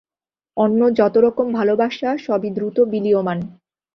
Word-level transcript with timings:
অন্য 0.57 0.79
যত 0.99 1.15
রকম 1.17 1.47
ভালবাসা, 1.53 2.09
সবই 2.17 2.49
দ্রুত 2.49 2.77
বিলীয়মান। 2.91 3.39